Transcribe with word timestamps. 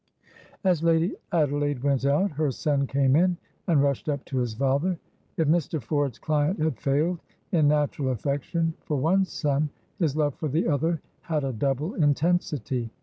As 0.63 0.81
Lady 0.81 1.15
Adelaide 1.31 1.83
went 1.83 2.05
out, 2.07 2.31
her 2.31 2.49
son 2.49 2.87
came 2.87 3.15
in, 3.15 3.37
and 3.67 3.83
rushed 3.83 4.09
up 4.09 4.25
to 4.25 4.37
his 4.39 4.55
father. 4.55 4.97
If 5.37 5.47
Mr. 5.47 5.79
Ford's 5.79 6.17
client 6.17 6.57
had 6.57 6.79
failed 6.79 7.19
in 7.51 7.67
natural 7.67 8.09
affection 8.09 8.73
for 8.81 8.97
one 8.97 9.25
son, 9.25 9.69
his 9.99 10.17
love 10.17 10.33
for 10.33 10.47
the 10.49 10.67
other 10.67 11.01
had 11.21 11.43
a 11.43 11.53
double 11.53 11.93
intensity. 11.93 12.89